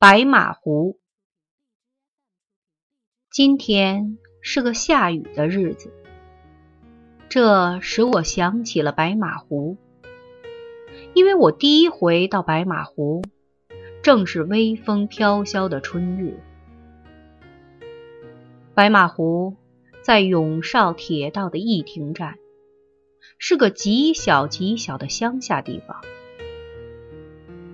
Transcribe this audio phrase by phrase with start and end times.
[0.00, 0.96] 白马湖。
[3.32, 5.92] 今天是个下雨的日子，
[7.28, 9.76] 这使我想起了白马湖。
[11.14, 13.22] 因为我第一回到白马湖，
[14.00, 16.38] 正是微风飘萧的春日。
[18.74, 19.56] 白马湖
[20.02, 22.38] 在永绍铁道的义亭站，
[23.36, 26.04] 是个极小极小的乡下地方。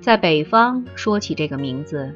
[0.05, 2.15] 在北方说起这个名字，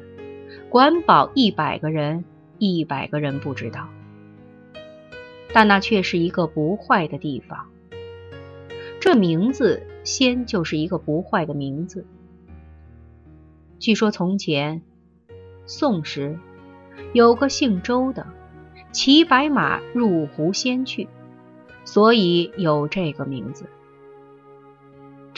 [0.69, 2.23] 管保一百个人，
[2.59, 3.89] 一百个人不知道。
[5.51, 7.65] 但那却是一个不坏的地方。
[8.99, 12.05] 这名字先就是一个不坏的名字。
[13.79, 14.83] 据说从前
[15.65, 16.37] 宋时
[17.11, 18.27] 有个姓周的，
[18.91, 21.07] 骑白马入湖仙去，
[21.85, 23.65] 所以有这个名字。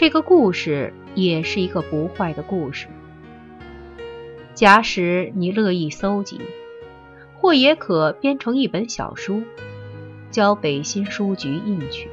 [0.02, 2.88] 这个故事也是一个不坏的故事。
[4.56, 6.42] 假使你乐意搜集，
[7.38, 9.44] 或也可编成一本小书，
[10.32, 12.10] 交北新书局印去。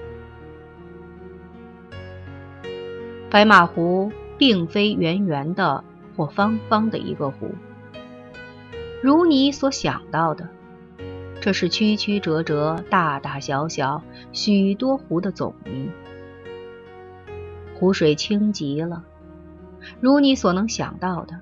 [3.30, 5.82] 白马湖并非圆圆的
[6.14, 7.52] 或方方的一个湖，
[9.02, 10.46] 如你所想到的，
[11.40, 15.90] 这是曲曲折折、大大小小许多湖的总名。
[17.78, 19.04] 湖水清极了，
[20.00, 21.38] 如你所能想到的，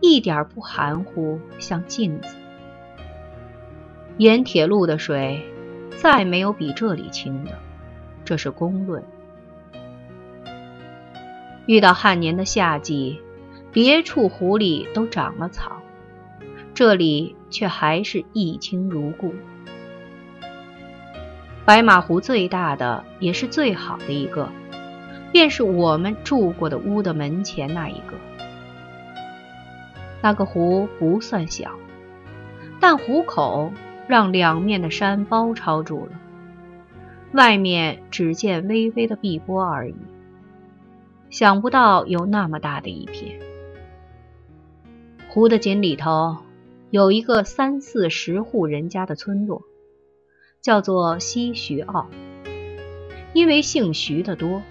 [0.00, 2.36] 一点不含糊，像镜子。
[4.18, 5.42] 沿铁路的水，
[5.96, 7.52] 再没有比这里清的，
[8.26, 9.02] 这是公论。
[11.66, 13.18] 遇到旱年的夏季，
[13.72, 15.80] 别处湖里都长了草，
[16.74, 19.34] 这里却还是一清如故。
[21.64, 24.52] 白马湖最大的，也是最好的一个。
[25.34, 28.16] 便是我们住过的屋的门前那一个，
[30.22, 31.72] 那个湖不算小，
[32.78, 33.72] 但湖口
[34.06, 36.12] 让两面的山包抄住了，
[37.32, 39.96] 外面只见微微的碧波而已。
[41.30, 43.40] 想不到有那么大的一片。
[45.28, 46.36] 湖的井里头
[46.90, 49.62] 有一个三四十户人家的村落，
[50.60, 52.06] 叫做西徐坳，
[53.32, 54.62] 因为姓徐的多。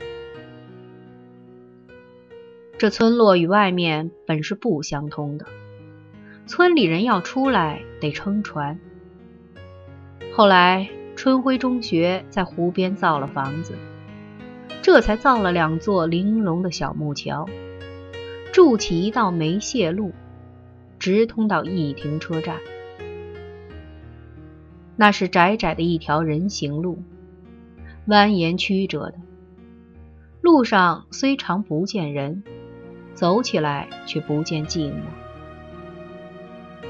[2.78, 5.46] 这村落与外面本是不相通的，
[6.48, 8.80] 村里人要出来得撑船。
[10.34, 13.76] 后来春晖中学在湖边造了房子，
[14.82, 17.48] 这才造了两座玲珑的小木桥，
[18.52, 20.12] 筑起一道煤屑路，
[21.00, 22.58] 直通到义亭车站。
[24.98, 26.98] 那是窄窄的一条人行路，
[28.08, 29.16] 蜿蜒曲折的，
[30.42, 32.44] 路上虽常不见人。
[33.14, 34.96] 走起来却不见寂寞，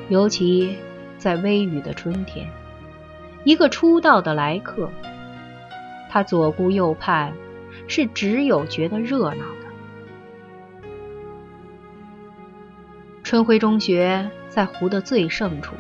[0.07, 0.78] 尤其
[1.17, 2.47] 在微雨的春天，
[3.44, 4.89] 一个初到的来客，
[6.09, 7.34] 他左顾右盼，
[7.88, 9.67] 是只有觉得热闹的。
[13.22, 15.75] 春晖中学在湖的最盛处，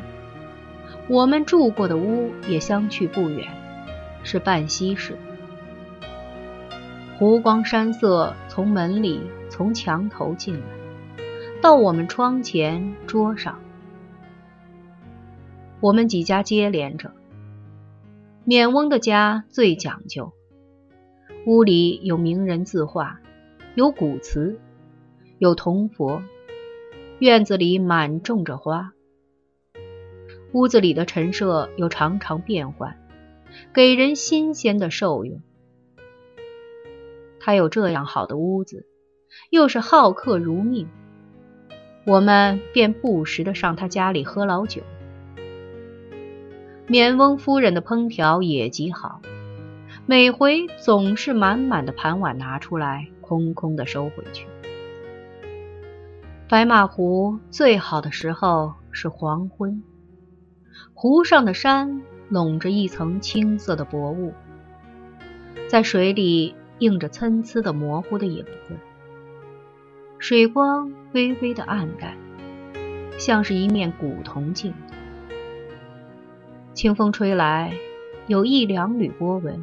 [1.07, 3.47] 我们住过的屋也相去不远，
[4.23, 5.17] 是半西式。
[7.17, 9.21] 湖光山色从门里。
[9.53, 10.65] 从墙头进来，
[11.61, 13.59] 到我们窗前桌上，
[15.79, 17.11] 我们几家接连着。
[18.45, 20.33] 免翁的家最讲究，
[21.45, 23.19] 屋里有名人字画，
[23.75, 24.59] 有古瓷，
[25.37, 26.23] 有铜佛，
[27.19, 28.91] 院子里满种着花。
[30.51, 32.97] 屋子里的陈设又常常变换，
[33.71, 35.43] 给人新鲜的受用。
[37.39, 38.87] 他有这样好的屋子。
[39.49, 40.87] 又是好客如命，
[42.05, 44.81] 我们便不时的上他家里喝老酒。
[46.87, 49.21] 缅翁夫人的烹调也极好，
[50.05, 54.47] 每回总是满满的盘碗拿出来，空空的收回去。
[56.49, 59.81] 白马湖最好的时候是黄昏，
[60.93, 64.33] 湖上的山笼着一层青色的薄雾，
[65.67, 68.75] 在水里映着参差的模糊的影子。
[70.23, 72.15] 水光微微的暗淡，
[73.17, 74.73] 像是一面古铜镜。
[76.73, 77.73] 清风吹来，
[78.27, 79.61] 有一两缕波纹，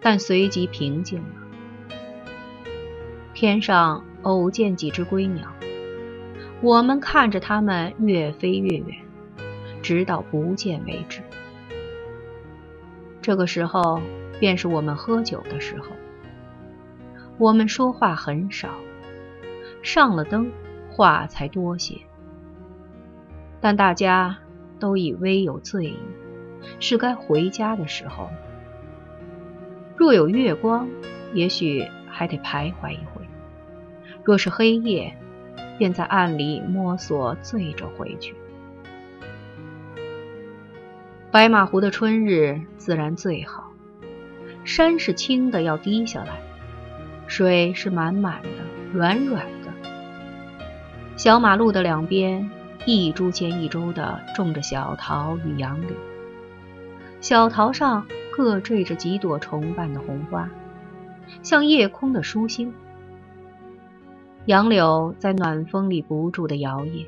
[0.00, 1.28] 但随即平静了。
[3.34, 5.52] 天上偶见几只归鸟，
[6.62, 8.96] 我们看着它们越飞越远，
[9.82, 11.20] 直到不见为止。
[13.20, 14.00] 这个时候，
[14.40, 15.88] 便是我们喝酒的时候。
[17.36, 18.70] 我们说话很少。
[19.86, 20.50] 上了灯，
[20.90, 21.96] 话才多些。
[23.60, 24.36] 但大家
[24.80, 25.98] 都已微有醉意，
[26.80, 28.28] 是该回家的时候。
[29.96, 30.88] 若有月光，
[31.32, 33.22] 也许还得徘徊一回；
[34.24, 35.16] 若是黑夜，
[35.78, 38.34] 便在暗里摸索醉着回去。
[41.30, 43.70] 白马湖的春日自然最好，
[44.64, 46.40] 山是青的要滴下来，
[47.28, 48.48] 水是满满的、
[48.92, 49.46] 软软。
[51.16, 52.50] 小马路的两边，
[52.84, 55.90] 一株接一株的种着小桃与杨柳，
[57.22, 60.50] 小桃上各缀着几朵重瓣的红花，
[61.42, 62.72] 像夜空的疏星。
[64.44, 67.06] 杨柳在暖风里不住的摇曳，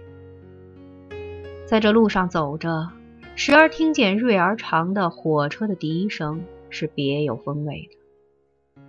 [1.67, 2.89] 在这路上走着。
[3.37, 6.41] 时而听见锐而长的火车的笛声，
[6.71, 8.83] 是别有风味的。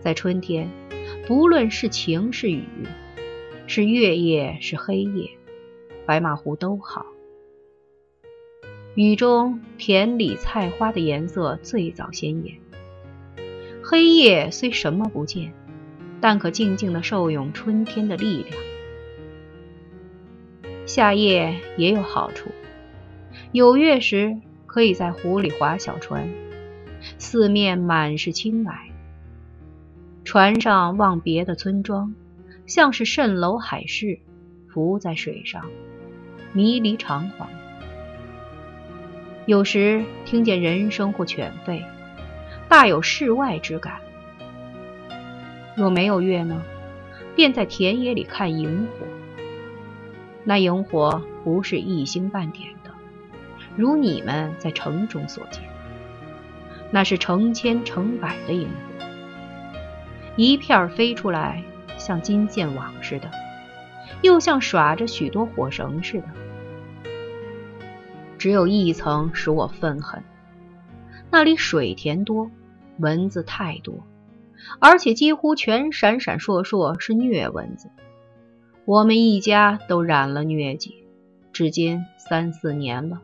[0.00, 0.68] 在春天，
[1.26, 2.64] 不论是晴是雨，
[3.72, 5.30] 是月夜是黑夜，
[6.04, 7.06] 白马湖都好。
[8.96, 12.56] 雨中田里菜花的颜色最早鲜艳。
[13.80, 15.52] 黑夜虽什么不见，
[16.20, 18.56] 但可静静的受用春天的力量。
[20.84, 22.50] 夏夜也有好处。
[23.52, 24.36] 有月时，
[24.66, 26.28] 可以在湖里划小船，
[27.18, 28.72] 四面满是青霭。
[30.24, 32.16] 船上望别的村庄，
[32.70, 34.20] 像是蜃楼海市，
[34.68, 35.66] 浮在水上，
[36.52, 37.48] 迷离长惶。
[39.44, 41.82] 有时听见人声或犬吠，
[42.68, 43.94] 大有世外之感。
[45.74, 46.62] 若没有月呢，
[47.34, 49.04] 便在田野里看萤火。
[50.44, 52.92] 那萤火不是一星半点的。
[53.74, 55.60] 如你们在城中所见，
[56.92, 59.04] 那是成千成百的萤火，
[60.36, 61.64] 一片飞出来，
[62.00, 63.30] 像金线网似的，
[64.22, 66.24] 又像耍着许多火绳似的。
[68.38, 70.24] 只有一层使我愤恨，
[71.30, 72.50] 那里水田多，
[72.98, 74.04] 蚊子太多，
[74.80, 77.90] 而且几乎全闪闪烁烁是疟蚊子。
[78.86, 81.04] 我们一家都染了疟疾，
[81.52, 83.20] 至今三四年了。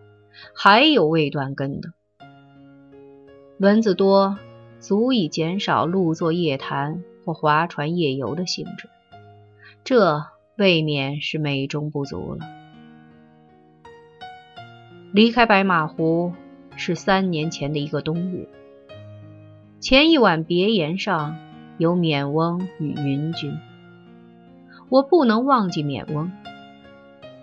[0.54, 1.92] 还有未断根的
[3.58, 4.38] 蚊子多，
[4.80, 8.88] 足以减少路坐夜谈或划船夜游的兴致，
[9.82, 10.26] 这
[10.56, 12.46] 未免是美中不足了。
[15.12, 16.32] 离开白马湖
[16.76, 18.48] 是三年前的一个冬日，
[19.80, 21.36] 前一晚别岩上
[21.78, 23.58] 有缅翁与云君，
[24.88, 26.30] 我不能忘记缅翁，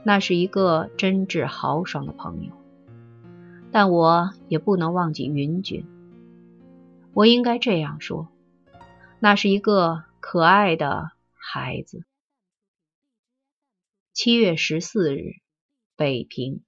[0.03, 2.53] 那是一个真挚豪爽的朋友。
[3.73, 5.85] 但我也不能忘记云君。
[7.13, 8.29] 我应该这样说，
[9.23, 12.03] 那是一个可爱的孩子。
[14.11, 15.35] 七月十四日，
[15.95, 16.61] 北平。